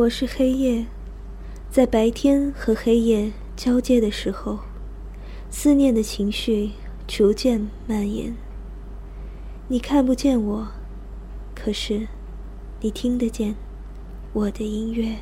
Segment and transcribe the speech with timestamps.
[0.00, 0.86] 我是黑夜，
[1.72, 4.60] 在白天和黑夜交接的时候，
[5.50, 6.70] 思念的情绪
[7.08, 8.32] 逐渐蔓延。
[9.66, 10.68] 你看不见我，
[11.52, 12.06] 可是
[12.80, 13.56] 你听得见
[14.32, 15.16] 我的音乐。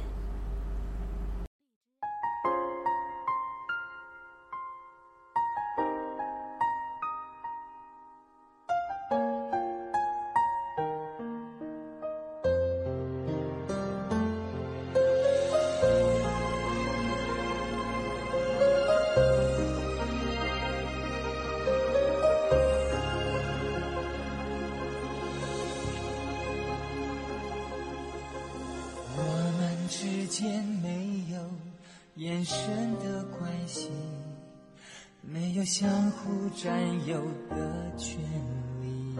[30.38, 31.38] 间没有
[32.16, 32.58] 眼神
[32.98, 33.88] 的关系，
[35.22, 38.18] 没有相互占有的权
[38.82, 39.16] 利，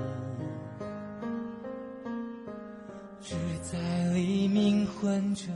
[3.23, 3.79] 只在
[4.13, 5.47] 黎明混着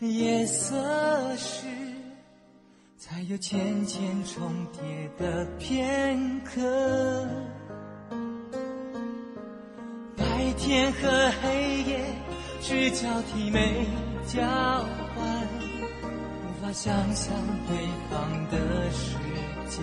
[0.00, 1.66] 夜色时，
[2.96, 7.28] 才有浅浅重叠的片刻。
[10.16, 12.06] 白天和黑夜
[12.62, 13.86] 只交替没。
[14.32, 15.22] 交换，
[16.40, 17.36] 无法想象
[17.68, 17.76] 对
[18.08, 18.18] 方
[18.50, 18.56] 的
[18.90, 19.14] 世
[19.68, 19.82] 界。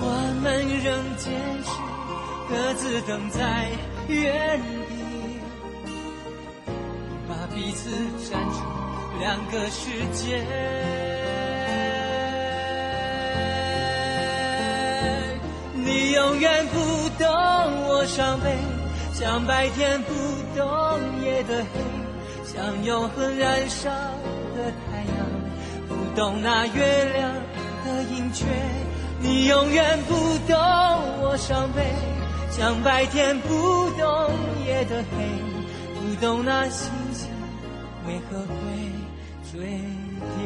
[0.00, 0.04] 我
[0.42, 0.46] 们
[0.82, 1.28] 仍坚
[1.64, 1.68] 持
[2.48, 3.68] 各自等在
[4.08, 4.58] 原
[4.88, 4.94] 地，
[7.28, 7.90] 把彼此
[8.30, 8.58] 站成
[9.18, 10.42] 两个世界。
[15.74, 16.78] 你永远不
[17.22, 17.28] 懂
[17.86, 18.79] 我伤悲。
[19.20, 20.14] 像白天不
[20.58, 20.66] 懂
[21.22, 21.68] 夜的黑，
[22.42, 25.14] 像永恒燃烧的太阳，
[25.86, 27.30] 不懂那月亮
[27.84, 28.46] 的盈缺。
[29.20, 30.14] 你永远不
[30.50, 30.56] 懂
[31.20, 31.82] 我伤悲，
[32.50, 34.30] 像白天不懂
[34.66, 35.12] 夜的黑，
[36.00, 37.28] 不懂那星星
[38.08, 38.54] 为何会
[39.52, 39.60] 坠
[40.34, 40.40] 跌。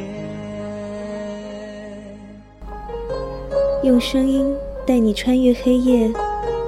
[3.84, 4.52] 用声音
[4.84, 6.12] 带你穿越黑夜，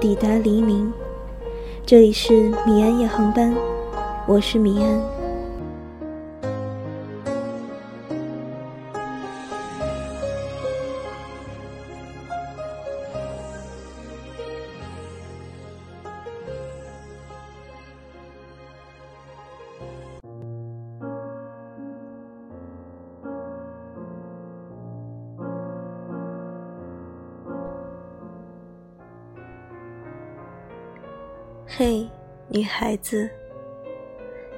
[0.01, 0.93] 抵达黎明。
[1.87, 2.33] 这里是
[2.67, 3.55] 米安夜航班，
[4.27, 5.16] 我是米安。
[31.79, 32.09] 嘿，
[32.49, 33.29] 女孩子，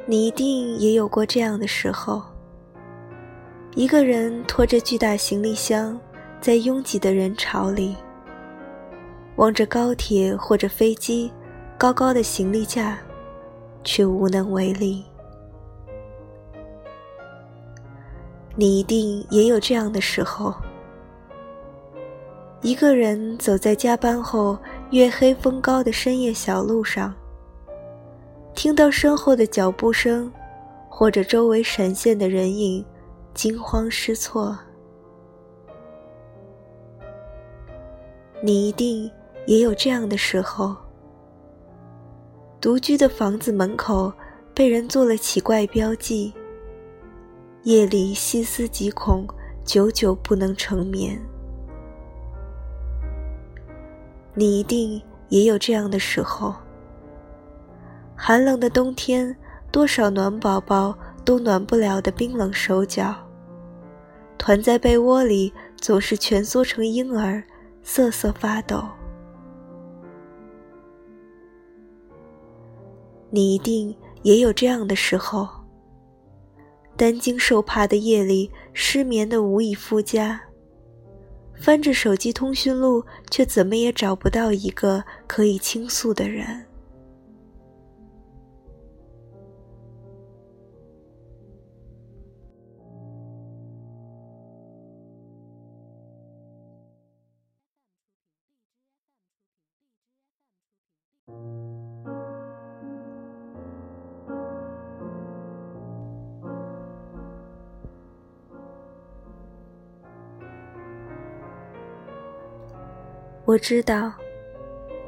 [0.07, 2.23] 你一定也有过这样的时候：
[3.75, 5.99] 一个人拖着巨大行李箱，
[6.41, 7.97] 在拥挤的人潮里，
[9.35, 11.29] 望着高铁或者飞机
[11.77, 12.97] 高高的行李架，
[13.83, 15.05] 却无能为力。
[18.55, 20.55] 你一定也有这样的时候：
[22.63, 24.57] 一个人走在加班后。
[24.91, 27.15] 月黑风高的深夜小路上，
[28.55, 30.33] 听到身后的脚步声，
[30.89, 32.83] 或者周围闪现的人影，
[33.35, 34.59] 惊慌失措。
[38.41, 39.11] 你一定
[39.47, 40.75] 也有这样的时候：
[42.59, 44.11] 独居的房子门口
[44.55, 46.33] 被人做了奇怪标记，
[47.65, 49.29] 夜里细思极恐，
[49.67, 51.21] 久久不能成眠。
[54.39, 56.55] 你一定也有这样的时候。
[58.15, 59.37] 寒冷的冬天，
[59.73, 63.13] 多少暖宝宝都暖不了的冰冷手脚，
[64.39, 67.43] 团在被窝里总是蜷缩成婴儿，
[67.83, 68.85] 瑟瑟发抖。
[73.31, 75.49] 你一定也有这样的时候。
[76.97, 80.41] 担惊受怕的夜里，失眠的无以复加。
[81.61, 86.68] 翻着手机通讯录，却怎么也找不到一个可以倾诉的人。
[113.49, 114.13] 我知道，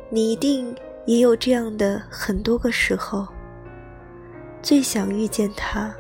[0.09, 3.29] 你一定也有这样的很多个时候，
[4.63, 5.95] 最想遇见他，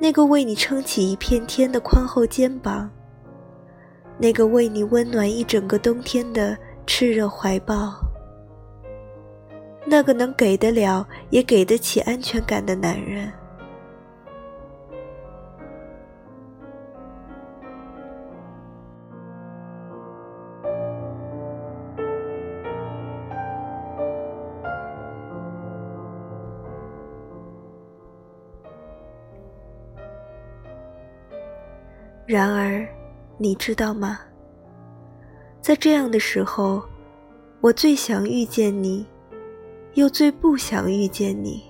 [0.00, 2.90] 那个为你撑起一片天的宽厚肩膀，
[4.18, 7.94] 那个为你温暖一整个冬天的炽热怀抱，
[9.86, 13.32] 那个能给得了也给得起安全感的男人。
[32.24, 32.86] 然而，
[33.36, 34.18] 你知道吗？
[35.60, 36.82] 在这样的时候，
[37.60, 39.06] 我最想遇见你，
[39.94, 41.62] 又最不想遇见你，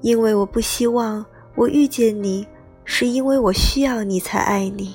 [0.00, 2.46] 因为我不希望我遇见你，
[2.84, 4.94] 是因为我需要你才爱你。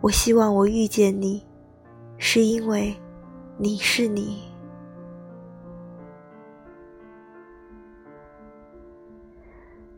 [0.00, 1.44] 我希望我遇见你，
[2.18, 2.94] 是因为
[3.58, 4.51] 你是你。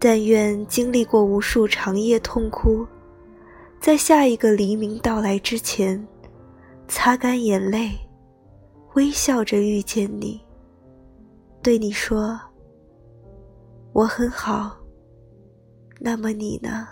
[0.06, 2.86] 但愿经历过无数长夜痛哭，
[3.80, 6.06] 在下一个黎明到来之前，
[6.86, 7.92] 擦干眼泪，
[8.96, 10.38] 微笑着遇见你，
[11.62, 12.38] 对你说
[13.94, 14.76] ：“我很好。”
[15.98, 16.86] 那么你呢？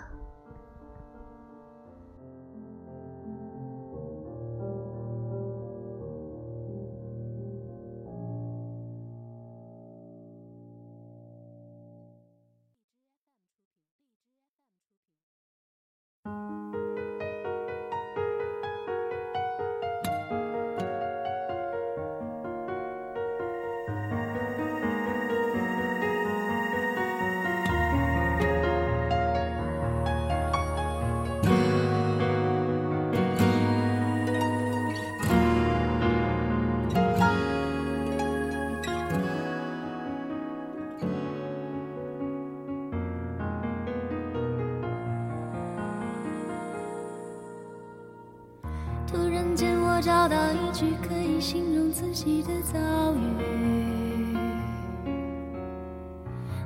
[50.03, 52.77] 找到一句可以形容自己的遭
[53.13, 54.35] 遇，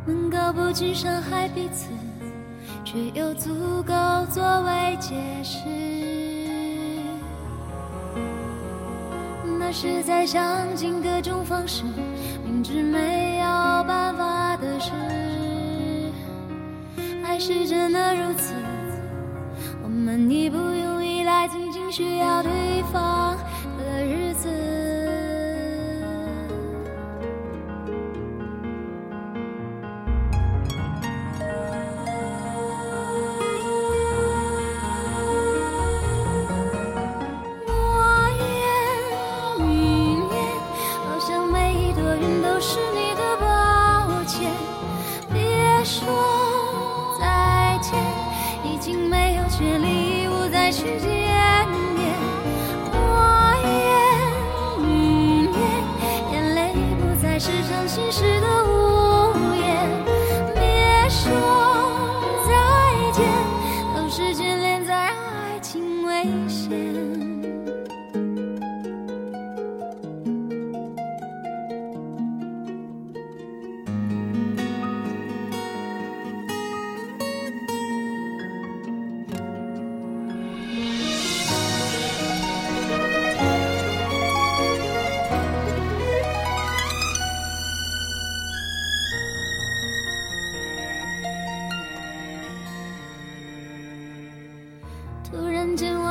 [0.07, 1.91] 能够不去伤害彼此，
[2.83, 3.53] 却又足
[3.83, 3.93] 够
[4.31, 5.13] 作为解
[5.43, 5.59] 释。
[9.59, 11.83] 那是在想尽各种方式，
[12.43, 13.43] 明知没有
[13.83, 14.91] 办法的事，
[17.23, 18.55] 爱是真的如此，
[19.83, 20.86] 我们已不用。
[21.97, 23.35] 需要对方
[23.75, 24.76] 的日子，
[66.23, 67.06] 危险。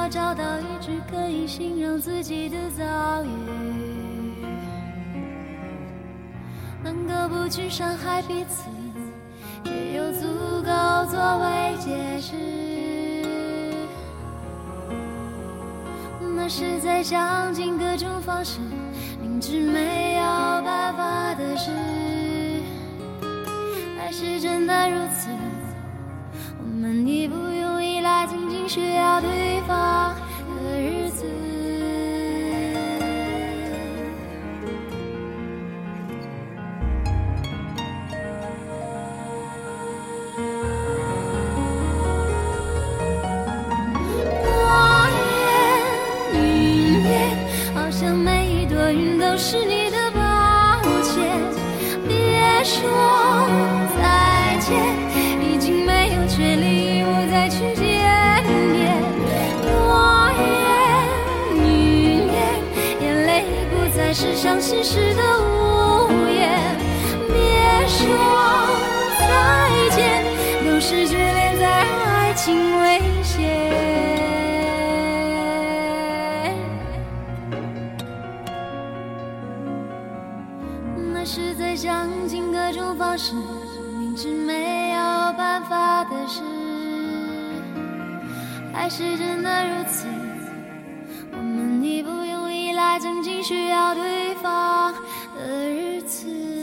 [0.08, 3.28] 找到一句可以形容自己的遭遇，
[6.82, 8.70] 能够不去伤害彼此，
[9.64, 10.26] 却又足
[10.62, 10.70] 够
[11.10, 12.34] 作为解释。
[16.36, 18.60] 那是在想尽各种方式，
[19.20, 20.22] 明知没有
[20.62, 21.72] 办法的事，
[23.98, 25.28] 爱是真的如此，
[26.60, 27.65] 我们已不用
[28.68, 30.12] 需要对方
[30.60, 31.24] 的日子。
[44.42, 45.08] 我
[46.32, 47.14] 眼云烟，
[47.72, 50.20] 好像每一朵云都是你的抱
[51.02, 51.40] 歉。
[52.08, 52.82] 别说
[53.96, 55.05] 再见。
[64.06, 66.78] 爱是伤心时的无言。
[67.26, 67.34] 别
[67.88, 68.06] 说
[69.18, 69.26] 再
[69.96, 70.22] 见，
[70.64, 73.34] 都是眷恋在爱情危险。
[81.12, 83.34] 那是在想尽各种方式，
[83.98, 85.02] 明知没有
[85.36, 86.42] 办法的事，
[88.72, 90.06] 还是真的如此。
[92.76, 94.92] 来曾经需要对方
[95.34, 96.55] 的日子。